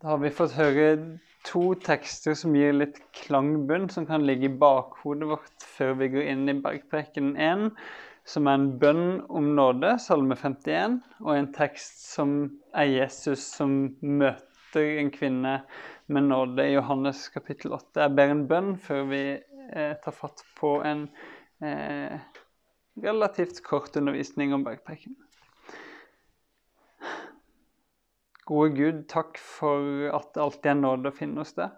[0.00, 0.92] Da har vi fått høre
[1.44, 6.30] to tekster som gir litt klangbunn, som kan ligge i bakhodet vårt før vi går
[6.32, 7.66] inn i bergprekenen 1,
[8.24, 12.32] som er en bønn om nåde, salme 51, og en tekst som
[12.72, 15.54] er Jesus som møter en kvinne
[16.08, 18.00] med nåde i Johannes kapittel 8.
[18.00, 21.10] Jeg ber en bønn før vi eh, tar fatt på en
[21.60, 22.16] eh,
[23.04, 25.20] relativt kort undervisning om bergprekenen.
[28.50, 31.70] Gode Gud, takk for at det alltid er nåde å finne hos deg.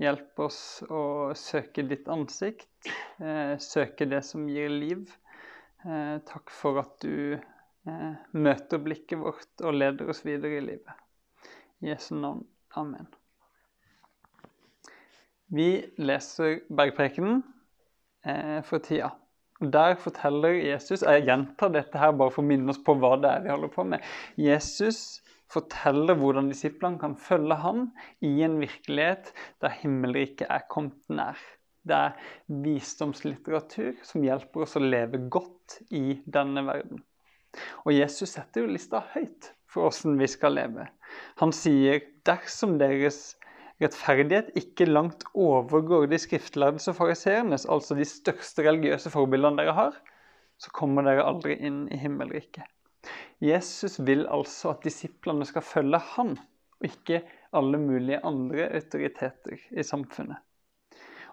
[0.00, 1.02] Hjelp oss å
[1.36, 2.88] søke ditt ansikt,
[3.20, 5.10] eh, søke det som gir liv.
[5.84, 11.04] Eh, takk for at du eh, møter blikket vårt og leder oss videre i livet.
[11.84, 12.46] I Jesu navn.
[12.80, 13.08] Amen.
[15.52, 15.68] Vi
[16.00, 17.42] leser Bergprekenen
[18.24, 19.12] eh, for tida.
[19.60, 23.34] Der forteller Jesus Jeg gjentar dette her bare for å minne oss på hva det
[23.34, 24.06] er vi holder på med.
[24.40, 25.20] Jesus
[25.50, 27.88] forteller hvordan disiplene kan følge ham
[28.24, 31.38] i en virkelighet der himmelriket er kommet nær.
[31.86, 32.16] Det er
[32.64, 37.00] visdomslitteratur som hjelper oss å leve godt i denne verden.
[37.84, 40.86] Og Jesus setter jo lista høyt for åssen vi skal leve.
[41.40, 43.34] Han sier dersom deres
[43.80, 49.96] rettferdighet ikke langt overgår de skriftlærdes og fariseernes, altså de største religiøse forbildene dere har,
[50.60, 52.66] så kommer dere aldri inn i himmelriket.
[53.40, 56.34] Jesus vil altså at disiplene skal følge han,
[56.80, 57.22] og ikke
[57.56, 60.36] alle mulige andre autoriteter i samfunnet.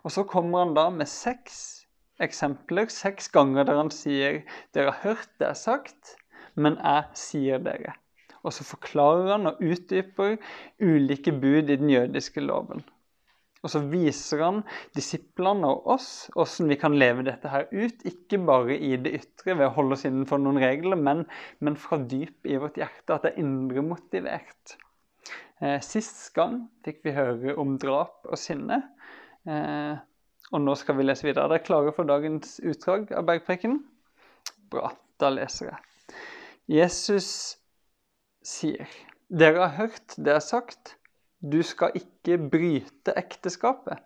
[0.03, 1.87] Og så kommer han da med seks
[2.23, 4.41] eksempler, seks ganger der han sier
[4.75, 6.15] dere har hørt det er sagt,
[6.55, 7.97] men jeg sier dere.
[8.43, 10.37] Og så forklarer han og utdyper
[10.79, 12.85] ulike bud i den jødiske loven.
[13.65, 14.59] Og så viser han
[14.95, 18.03] disiplene og oss hvordan vi kan leve dette her ut.
[18.07, 21.25] Ikke bare i det ytre ved å holde oss innenfor noen regler, men,
[21.63, 23.15] men fra dyp i vårt hjerte.
[23.15, 24.77] At det er indre motivert.
[25.63, 28.83] Eh, sist gang fikk vi høre om drap og sinne.
[29.49, 29.97] Eh,
[30.53, 31.47] og nå skal vi lese videre.
[31.47, 33.81] Er dere klare for dagens utdrag av Bergpreken?
[34.71, 36.17] Bra, da leser jeg.
[36.67, 37.29] Jesus
[38.45, 38.87] sier,
[39.27, 40.96] dere har hørt det er sagt
[41.41, 44.01] du skal ikke bryte ekteskapet.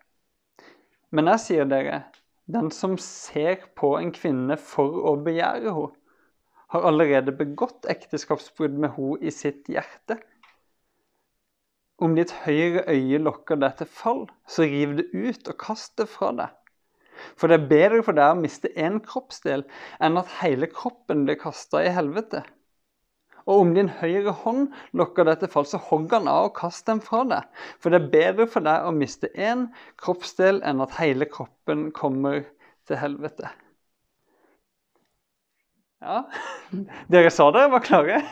[1.11, 2.03] Men jeg sier dere,
[2.51, 5.97] den som ser på en kvinne for å begjære henne,
[6.71, 10.15] har allerede begått ekteskapsbrudd med henne i sitt hjerte.
[12.01, 16.07] Om ditt høyre øye lokker deg til fall, så riv det ut og kast det
[16.09, 16.55] fra deg.
[17.37, 19.65] For det er bedre for deg å miste én kroppsdel
[20.01, 22.41] enn at hele kroppen blir kasta i helvete.
[23.47, 26.85] Og om din høyre hånd lokker deg til fall, så hogg den av og kast
[26.89, 27.65] den fra deg.
[27.81, 29.67] For det er bedre for deg å miste én
[30.01, 32.43] kroppsdel enn at hele kroppen kommer
[32.89, 33.49] til helvete.
[36.01, 36.23] Ja,
[37.13, 38.23] dere sa dere var klare?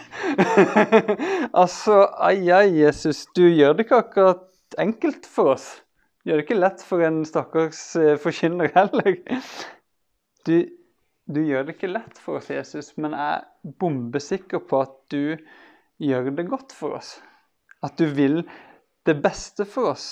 [1.62, 5.68] altså, ai, ai, Jesus, du gjør det ikke akkurat enkelt for oss.
[6.24, 9.20] Du gjør det ikke lett for en stakkars eh, forkynner heller.
[10.50, 10.56] Du
[11.29, 15.38] du gjør det ikke lett for oss, Jesus, men jeg er bombesikker på at du
[16.01, 17.19] gjør det godt for oss.
[17.85, 18.41] At du vil
[19.06, 20.07] det beste for oss.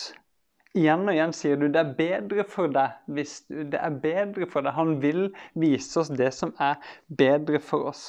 [0.78, 4.46] Igjen og igjen sier du det er bedre for deg hvis du, det er bedre
[4.52, 4.76] for deg.
[4.78, 6.78] Han vil vise oss det som er
[7.10, 8.06] bedre for oss.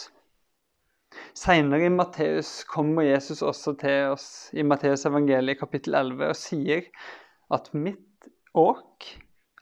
[1.32, 6.84] Senere i Matteus kommer Jesus også til oss i Matteus evangeliet kapittel 11 og sier
[7.56, 9.06] at mitt åk,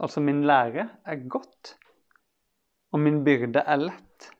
[0.02, 1.76] altså min lære, er godt
[2.96, 4.30] og min byrde er lett.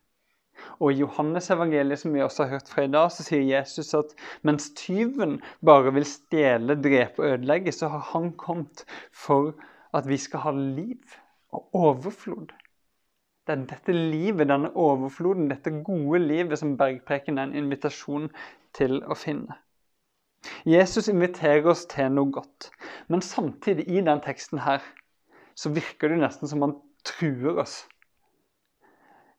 [0.80, 3.94] Og i Johannes evangeliet, som vi også har hørt fra i dag, så sier Jesus
[3.96, 4.12] at
[4.48, 9.52] mens tyven bare vil stjele, drepe og ødelegge, så har han kommet for
[9.96, 11.16] at vi skal ha liv
[11.52, 12.52] og overflod.
[13.46, 18.30] Det er dette livet, denne overfloden, dette gode livet som bergpreken er en invitasjon
[18.76, 19.60] til å finne.
[20.66, 22.70] Jesus inviterer oss til noe godt,
[23.08, 24.84] men samtidig i den teksten her
[25.56, 26.74] så virker det nesten som han
[27.06, 27.84] truer oss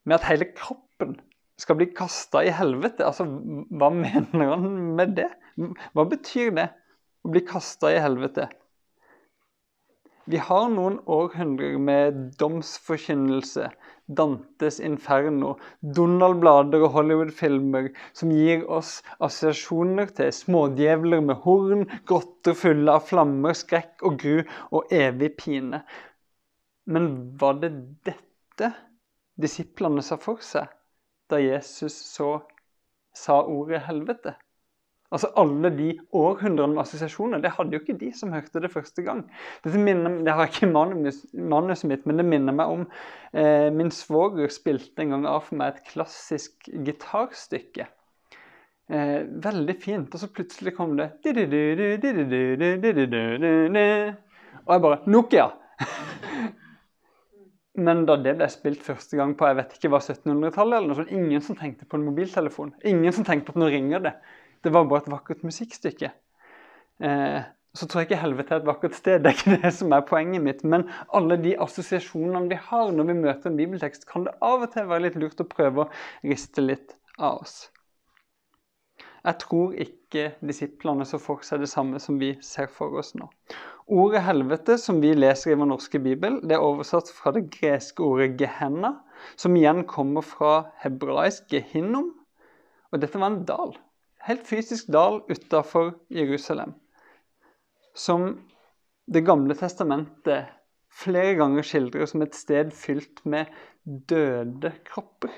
[0.08, 1.18] med at hele kroppen
[1.60, 3.06] skal bli kasta i helvete.
[3.06, 5.32] Altså, hva mener han med det?
[5.94, 6.70] Hva betyr det
[7.26, 8.48] å bli kasta i helvete?
[10.28, 13.70] Vi har noen århundrer med domsforkynnelse,
[14.12, 22.98] Dantes Inferno, Donald-blader og Hollywood-filmer som gir oss assosiasjoner til smådjevler med horn, grotter fulle
[23.00, 24.42] av flammer, skrekk og gru
[24.76, 25.80] og evig pine.
[26.92, 27.10] Men
[27.40, 27.72] var det
[28.08, 28.74] dette
[29.42, 30.68] disiplene sa for seg
[31.32, 32.38] da Jesus så
[33.16, 34.36] sa ordet 'helvete'.
[35.12, 39.02] Altså Alle de århundrene med assosiasjoner, det hadde jo ikke de som hørte det første
[39.02, 39.22] gang.
[39.64, 42.84] Dette minner, det har ikke manus, manuset mitt, men det minner meg om
[43.32, 47.88] eh, min svoger spilte en gang av for meg et klassisk gitarstykke.
[48.90, 50.12] Eh, veldig fint.
[50.12, 51.14] Og så plutselig kom det
[54.68, 55.52] Og jeg bare Nokia!
[57.78, 60.98] Men da det ble spilt første gang på jeg vet ikke hva 1700-tallet, eller noe
[60.98, 62.74] sånt, ingen som tenkte på en mobiltelefon.
[62.90, 64.16] Ingen som tenkte på at nå ringer det.
[64.66, 66.10] Det var bare et vakkert musikkstykke.
[67.06, 67.38] Eh,
[67.78, 69.22] så tror jeg ikke helvete er et vakkert sted.
[69.22, 70.66] Det er ikke det som er poenget mitt.
[70.66, 74.72] Men alle de assosiasjonene vi har når vi møter en bibeltekst, kan det av og
[74.74, 75.92] til være litt lurt å prøve å
[76.26, 77.68] riste litt av oss.
[79.28, 83.28] Jeg tror ikke disiplene så for seg det samme som vi ser for oss nå.
[83.92, 88.04] Ordet helvete, som vi leser i vår norske bibel, det er oversatt fra det greske
[88.04, 88.94] ordet gehenna,
[89.36, 90.54] som igjen kommer fra
[90.84, 92.14] hebraisk gehinnom.
[92.92, 93.76] Og dette var en dal.
[94.28, 96.76] Helt fysisk dal utafor Jerusalem.
[97.96, 98.46] Som
[99.08, 100.50] Det gamle testamentet
[100.92, 103.48] flere ganger skildrer som et sted fylt med
[103.86, 105.32] døde kropper.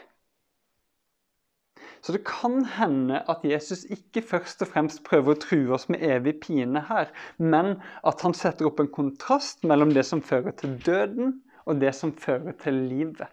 [2.02, 6.04] Så det kan hende at Jesus ikke først og fremst prøver å true oss med
[6.06, 7.76] evig pine her, men
[8.08, 12.16] at han setter opp en kontrast mellom det som fører til døden, og det som
[12.16, 13.28] fører til livet.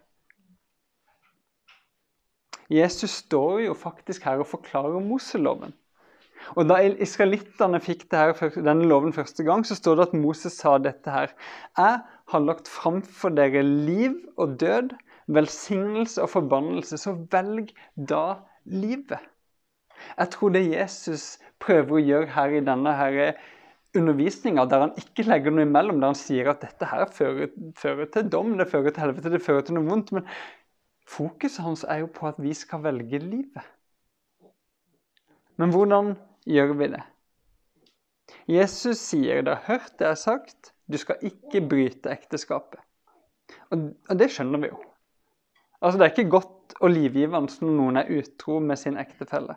[2.68, 5.74] Jesus står jo faktisk her og forklarer Moseloven.
[6.54, 10.76] Og Da israelittene fikk her, denne loven første gang, så står det at Moses sa
[10.78, 11.32] dette her.
[11.78, 14.92] Jeg har lagt fram for dere liv og død,
[15.26, 18.36] velsignelse og forbannelse, så velg da
[18.66, 19.22] livet.
[20.16, 23.38] Jeg tror det Jesus prøver å gjøre her i denne her
[23.96, 28.10] undervisninga, der han ikke legger noe imellom, der han sier at dette her fører, fører,
[28.12, 30.12] til dom, det fører til helvete, det fører til noe vondt.
[30.16, 30.26] Men
[31.08, 33.72] fokuset hans er jo på at vi skal velge livet.
[35.56, 36.14] Men hvordan
[36.44, 37.04] gjør vi det?
[38.50, 42.82] Jesus sier, 'Dere har hørt det er sagt, du skal ikke bryte ekteskapet.
[43.70, 44.78] Og, og det skjønner vi jo.
[45.80, 49.56] Altså, Det er ikke godt og livgivende når noen er utro med sin ektefelle.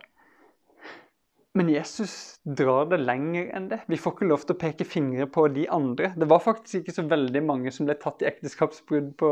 [1.57, 3.79] Men Jesus drar det lenger enn det.
[3.89, 6.11] Vi får ikke lov til å peke fingre på de andre.
[6.15, 9.31] Det var faktisk ikke så veldig mange som ble tatt i ekteskapsbrudd på,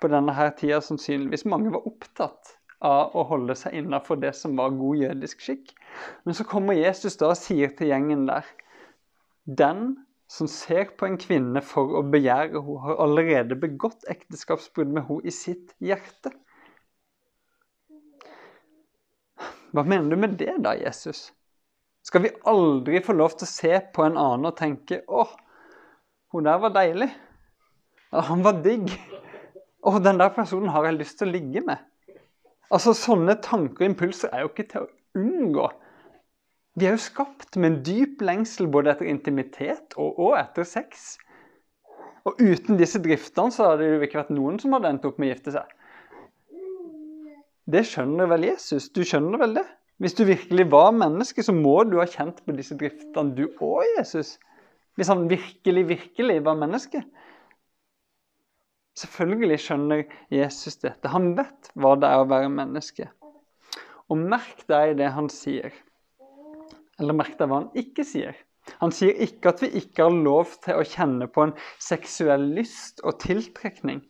[0.00, 1.44] på denne her tida, sannsynligvis.
[1.50, 2.54] Mange var opptatt
[2.86, 5.74] av å holde seg innafor det som var god jødisk skikk.
[6.24, 8.46] Men så kommer Jesus da og sier til gjengen der
[9.46, 15.06] Den som ser på en kvinne for å begjære henne, har allerede begått ekteskapsbrudd med
[15.06, 16.32] henne i sitt hjerte.
[19.74, 21.30] Hva mener du med det, da, Jesus?
[22.06, 25.26] Skal vi aldri få lov til å se på en annen og tenke 'Å,
[26.32, 27.12] hun der var deilig'.
[28.12, 28.92] Han var digg.
[29.82, 31.78] Å, den der personen har jeg lyst til å ligge med.
[32.70, 35.66] Altså, Sånne tanker og impulser er jo ikke til å unngå.
[36.76, 41.14] Vi er jo skapt med en dyp lengsel både etter intimitet og, og etter sex.
[42.26, 45.16] Og uten disse driftene så hadde det jo ikke vært noen som hadde endt opp
[45.20, 45.72] med å gifte seg.
[47.66, 48.90] Det skjønner vel Jesus?
[48.94, 49.64] Du skjønner vel det?
[50.02, 53.86] Hvis du virkelig var menneske, så må du ha kjent på disse driftene, du òg,
[53.96, 54.34] Jesus.
[54.96, 57.00] Hvis han virkelig, virkelig var menneske.
[58.96, 61.08] Selvfølgelig skjønner Jesus dette.
[61.12, 63.08] Han vet hva det er å være menneske.
[64.12, 65.72] Og merk deg det han sier.
[67.00, 68.36] Eller merk deg hva han ikke sier.
[68.80, 73.02] Han sier ikke at vi ikke har lov til å kjenne på en seksuell lyst
[73.06, 74.00] og tiltrekning.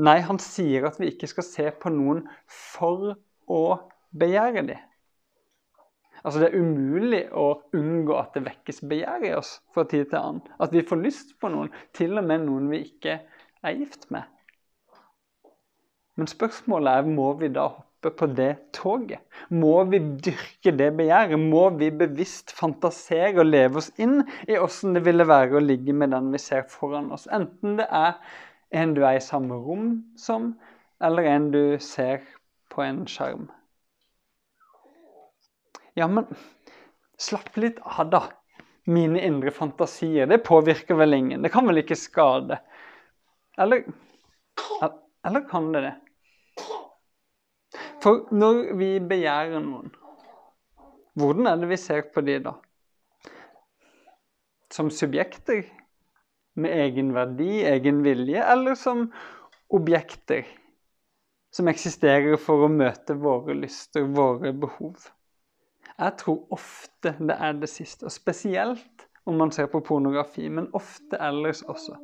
[0.00, 3.12] Nei, han sier at vi ikke skal se på noen for
[3.50, 3.64] å
[4.16, 4.86] begjære dem.
[6.20, 7.46] Altså Det er umulig å
[7.76, 10.42] unngå at det vekkes begjær i oss fra tid til annen.
[10.60, 13.22] At vi får lyst på noen, til og med noen vi ikke
[13.64, 14.28] er gift med.
[16.20, 19.20] Men spørsmålet er må vi da hoppe på det toget?
[19.50, 21.38] Må vi dyrke det begjæret?
[21.38, 25.92] Må vi bevisst fantasere og leve oss inn i åssen det ville være å ligge
[25.92, 27.28] med den vi ser foran oss?
[27.28, 28.16] Enten det er
[28.72, 30.54] en du er i samme rom som,
[31.02, 32.22] eller en du ser
[32.70, 33.48] på en skjerm.
[35.94, 36.26] Ja, men
[37.18, 38.22] slapp litt av, da.
[38.88, 40.26] Mine indre fantasier.
[40.26, 41.42] Det påvirker vel ingen.
[41.42, 42.56] Det kan vel ikke skade?
[43.60, 43.84] Eller,
[45.26, 45.96] eller kan det det?
[48.00, 49.90] For når vi begjærer noen,
[51.20, 52.54] hvordan er det vi ser på de da?
[54.72, 55.66] Som subjekter
[56.60, 59.08] med egen verdi, egen vilje, eller som
[59.70, 60.46] objekter
[61.54, 65.10] som eksisterer for å møte våre lyster, våre behov?
[65.90, 70.70] Jeg tror ofte det er det siste, og spesielt om man ser på pornografi, men
[70.76, 71.98] ofte ellers også.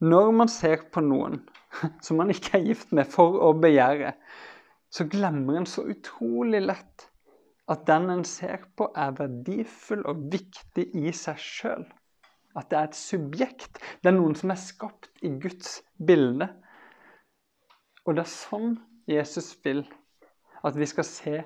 [0.00, 1.42] Når man ser på noen
[2.04, 4.16] som man ikke er gift med, for å begjære,
[4.90, 7.06] så glemmer en så utrolig lett
[7.70, 11.84] at den en ser på, er verdifull og viktig i seg sjøl.
[12.58, 13.78] At det er et subjekt.
[14.02, 16.48] Det er noen som er skapt i Guds bilde.
[18.02, 18.74] Og det er sånn
[19.10, 19.84] Jesus vil
[20.66, 21.36] at vi skal se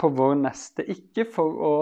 [0.00, 0.86] på vår neste.
[0.88, 1.74] Ikke for å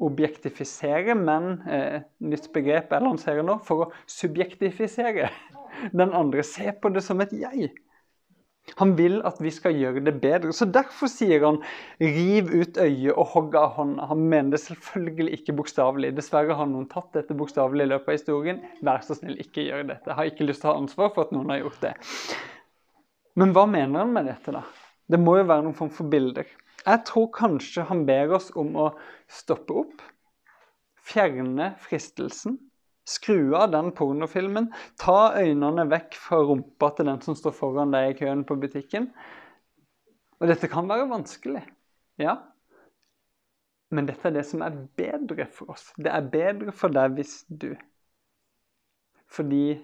[0.00, 5.28] objektifisere, men eh, nytt begrep jeg lanserer nå, for å subjektifisere
[6.00, 6.44] den andre.
[6.46, 7.74] Se på det som et jeg.
[8.78, 10.52] Han vil at vi skal gjøre det bedre.
[10.56, 11.58] Så Derfor sier han
[12.00, 14.06] 'riv ut øyet og hogg av hånda'.
[14.08, 16.14] Han mener det selvfølgelig ikke bokstavelig.
[16.16, 18.62] Dessverre har noen tatt dette bokstavelig i løpet av historien.
[18.82, 20.06] Vær så snill, ikke gjør dette.
[20.06, 21.94] Jeg har ikke lyst til å ha ansvar for at noen har gjort det.
[23.36, 24.62] Men hva mener han med dette, da?
[25.10, 26.46] Det må jo være noen form for bilder.
[26.86, 28.90] Jeg tror kanskje han ber oss om å
[29.28, 30.02] stoppe opp,
[31.10, 32.58] fjerne fristelsen,
[33.10, 38.12] skru av den pornofilmen, ta øynene vekk fra rumpa til den som står foran deg
[38.12, 39.10] i køen på butikken.
[40.40, 41.64] Og dette kan være vanskelig,
[42.22, 42.38] ja.
[43.90, 45.90] Men dette er det som er bedre for oss.
[45.98, 47.72] Det er bedre for deg hvis du
[49.30, 49.78] Fordi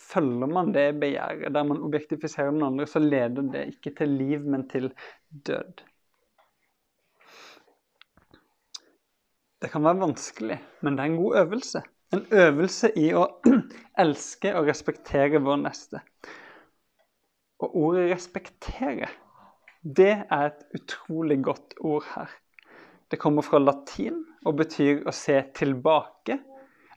[0.00, 4.44] følger man det begjæret, der man objektifiserer den andre, så leder det ikke til liv,
[4.44, 4.90] men til
[5.30, 5.84] død.
[9.60, 11.82] Det kan være vanskelig, men det er en god øvelse.
[12.14, 13.26] En øvelse i å
[14.04, 16.00] elske og respektere vår neste.
[17.60, 19.10] Og ordet 'respektere'
[19.82, 22.30] det er et utrolig godt ord her.
[23.10, 26.38] Det kommer fra latin og betyr å se tilbake,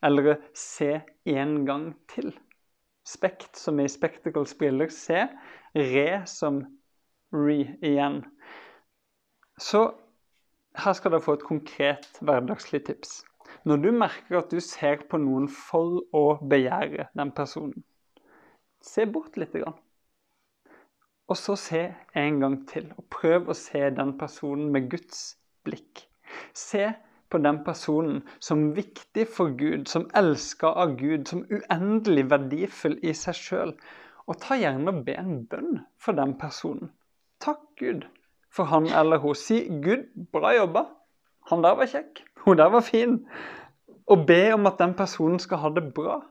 [0.03, 2.34] eller å se en gang til.
[3.08, 5.27] Spekt, som i spectacles briller, se.
[5.75, 6.62] Re som
[7.34, 8.22] re igjen.
[9.60, 9.86] Så
[10.75, 13.22] her skal dere få et konkret hverdagslig tips.
[13.63, 17.83] Når du merker at du ser på noen for å begjære den personen,
[18.83, 19.55] se bort litt.
[19.63, 21.83] Og så se
[22.19, 26.05] en gang til, og prøv å se den personen med Guds blikk.
[26.53, 26.91] Se
[27.33, 33.13] på den personen som viktig for Gud, som elska av Gud, som uendelig verdifull i
[33.17, 33.72] seg sjøl.
[34.27, 36.91] Og ta gjerne og be en bønn for den personen.
[37.43, 38.05] Takk, Gud,
[38.53, 39.36] for han eller hun.
[39.36, 40.86] Si 'Gud, bra jobba'.
[41.52, 42.24] Han der var kjekk.
[42.46, 43.18] Hun der var fin.
[44.08, 46.22] Og be om at den personen skal ha det bra.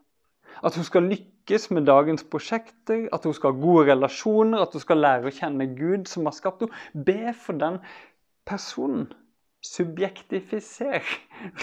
[0.65, 4.85] At hun skal lykkes med dagens prosjekter, at hun skal ha gode relasjoner, at hun
[4.85, 7.05] skal lære å kjenne Gud som har skapt henne.
[7.07, 7.81] Be for den
[8.49, 9.09] personen.
[9.63, 11.07] Subjektifiser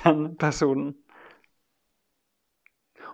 [0.04, 0.96] den personen.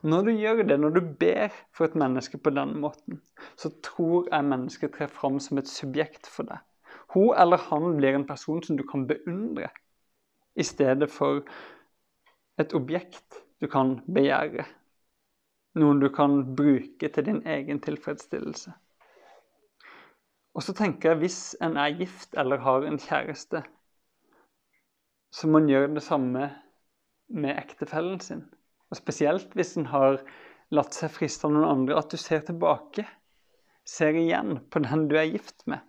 [0.02, 3.22] Og Når du gjør det, når du ber for et menneske på den måten,
[3.58, 6.62] så tror jeg mennesket trer fram som et subjekt for deg.
[7.16, 9.72] Hun eller han blir en person som du kan beundre,
[10.56, 11.44] i stedet for
[12.60, 14.66] et objekt du kan begjære.
[15.76, 18.72] Noen du kan bruke til din egen tilfredsstillelse.
[20.56, 23.64] Og så tenker jeg hvis en er gift eller har en kjæreste,
[25.36, 26.48] så må en gjøre det samme
[27.28, 28.46] med ektefellen sin.
[28.88, 30.22] Og spesielt hvis en har
[30.72, 33.04] latt seg friste av noen andre, at du ser tilbake,
[33.86, 35.84] ser igjen på den du er gift med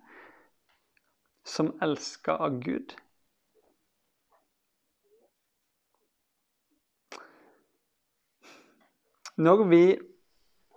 [1.47, 2.91] som elska av Gud.
[9.37, 9.81] Når vi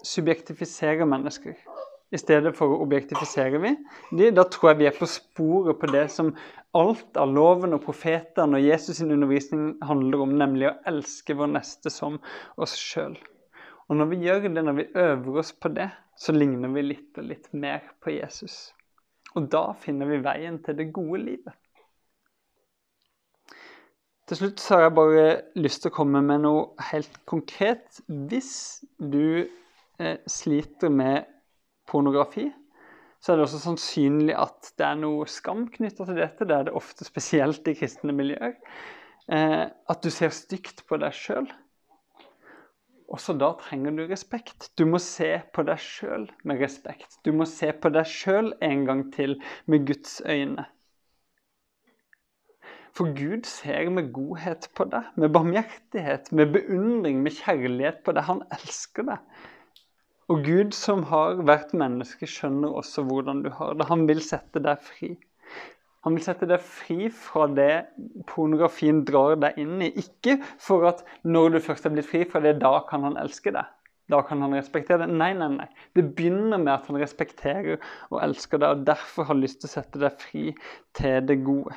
[0.05, 1.55] subjektifiserer mennesker
[2.11, 3.71] i stedet for å objektifisere vi,
[4.19, 6.33] de, da tror jeg vi er på sporet på det som
[6.77, 11.53] alt av loven og profetene og Jesus' sin undervisning handler om, nemlig å elske vår
[11.55, 12.19] neste som
[12.61, 13.17] oss sjøl.
[13.89, 15.89] Og når vi gjør det, når vi øver oss på det,
[16.21, 18.75] så ligner vi litt og litt mer på Jesus.
[19.35, 21.57] Og da finner vi veien til det gode livet.
[24.31, 25.23] Til slutt så har jeg bare
[25.59, 27.97] lyst til å komme med noe helt konkret.
[28.07, 28.53] Hvis
[29.03, 31.27] du eh, sliter med
[31.91, 32.45] pornografi,
[33.19, 36.47] så er det også sannsynlig at det er noe skam knytta til dette.
[36.47, 38.55] Det er det ofte spesielt i kristne miljøer.
[39.35, 41.51] Eh, at du ser stygt på deg sjøl.
[43.11, 44.71] Også da trenger du respekt.
[44.79, 47.19] Du må se på deg sjøl med respekt.
[47.27, 50.71] Du må se på deg sjøl en gang til med Guds øyne.
[52.97, 58.27] For Gud ser med godhet på deg, med barmhjertighet, med beundring, med kjærlighet på deg.
[58.27, 59.41] Han elsker deg.
[60.31, 63.89] Og Gud som har vært menneske, skjønner også hvordan du har det.
[63.91, 65.17] Han vil sette deg fri.
[66.07, 67.73] Han vil sette deg fri fra det
[68.31, 69.91] pornografien drar deg inn i.
[70.01, 73.53] Ikke for at når du først er blitt fri fra det, da kan han elske
[73.55, 73.69] deg.
[74.11, 75.13] Da kan han respektere deg.
[75.19, 75.69] Nei, nei, nei.
[75.95, 77.77] Det begynner med at han respekterer
[78.09, 80.47] og elsker deg, og derfor har lyst til å sette deg fri
[80.99, 81.77] til det gode.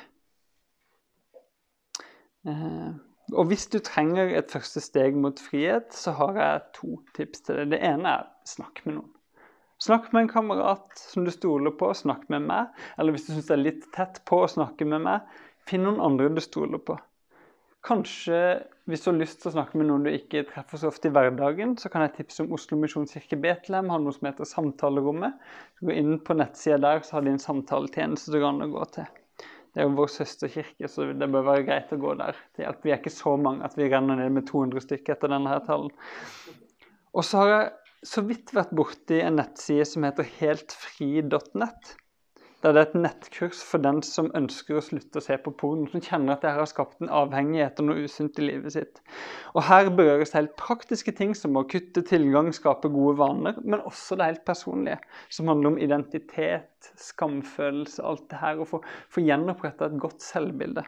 [2.49, 2.91] Eh,
[3.33, 7.61] og hvis du trenger et første steg mot frihet, så har jeg to tips til
[7.61, 7.71] deg.
[7.75, 9.11] Det ene er snakk med noen.
[9.83, 12.83] Snakk med en kamerat som du stoler på, snakk med meg.
[12.99, 15.25] Eller hvis du syns det er litt tett på å snakke med meg,
[15.67, 16.95] finn noen andre du stoler på.
[17.83, 18.37] Kanskje
[18.87, 21.13] hvis du har lyst til å snakke med noen du ikke treffer så ofte i
[21.15, 25.35] hverdagen, så kan jeg tipse om Oslo Misjonskirke Betlehem har noe som heter Samtalerommet.
[25.83, 29.07] Gå inn på nettsida der, så har de en samtaletjeneste du kan gå til.
[29.73, 32.83] Det er jo vår søsterkirke, så det bør være greit å gå der til hjelp.
[32.85, 35.63] Vi er ikke så mange at vi renner ned med 200 stykker etter denne her
[35.65, 35.89] tallen.
[37.13, 37.71] Og så har jeg
[38.13, 41.93] så vidt vært borti en nettside som heter heltfri.nett.
[42.63, 45.89] Der det er et nettkurs for den som ønsker å slutte å se på porno,
[45.91, 49.01] som kjenner at det har skapt en avhengighet og noe usunt i livet sitt.
[49.51, 53.83] Og Her berøres det helt praktiske ting som å kutte tilgang, skape gode vaner, men
[53.83, 58.79] også det helt personlige, som handler om identitet, skamfølelse, alt det her, og få,
[59.11, 60.85] få gjenoppretta et godt selvbilde.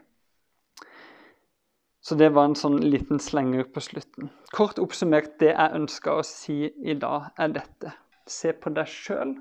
[2.06, 4.30] Så det var en sånn liten slenger på slutten.
[4.56, 7.92] Kort oppsummert, det jeg ønska å si i dag, er dette.
[8.30, 9.36] Se på deg sjøl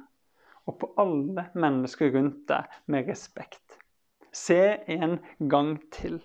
[0.66, 3.78] og på alle mennesker rundt deg med respekt.
[4.34, 6.18] Se en gang til.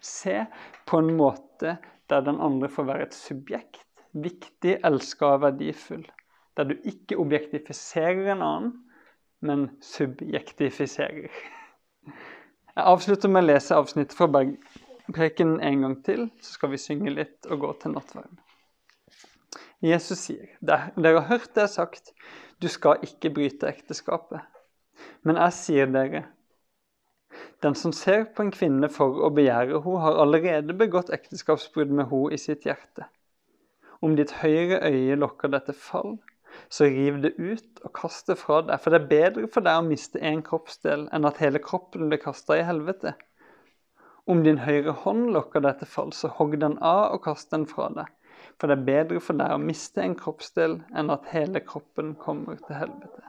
[0.00, 0.44] Se
[0.86, 1.78] på en måte
[2.10, 3.82] der den andre får være et subjekt,
[4.12, 6.04] viktig, elska og verdifull.
[6.56, 8.72] Der du ikke objektifiserer en annen,
[9.44, 11.32] men subjektifiserer.
[12.76, 17.12] Jeg avslutter med å lese avsnittet fra Bergpreken en gang til, så skal vi synge
[17.12, 18.38] litt og gå til nattverden.
[19.84, 22.14] Jesus sier, dere har hørt det sagt,
[22.62, 24.40] du skal ikke bryte ekteskapet.
[25.26, 26.24] Men jeg sier dere,
[27.64, 32.08] den som ser på en kvinne for å begjære henne, har allerede begått ekteskapsbrudd med
[32.12, 33.08] henne i sitt hjerte.
[34.04, 36.16] Om ditt høyre øye lokker deg til fall,
[36.72, 38.80] så riv det ut og kast det fra deg.
[38.80, 42.22] For det er bedre for deg å miste en kroppsdel enn at hele kroppen blir
[42.22, 43.14] kasta i helvete.
[44.26, 47.66] Om din høyre hånd lokker deg til fall, så hogg den av og kast den
[47.70, 48.08] fra deg.
[48.56, 52.60] For det er bedre for deg å miste en kroppsdel enn at hele kroppen kommer
[52.62, 53.24] til helvete.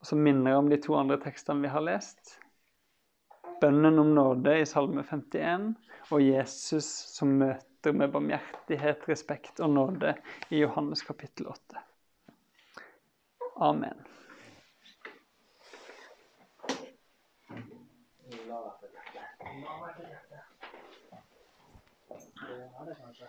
[0.00, 2.36] Og Så minner jeg om de to andre tekstene vi har lest.
[3.60, 5.72] Bønnen om nåde i Salme 51
[6.12, 10.14] og Jesus som møter med barmhjertighet, respekt og nåde
[10.50, 11.82] i Johannes kapittel 8.
[13.64, 14.04] Amen.
[22.48, 23.24] 我还在想事。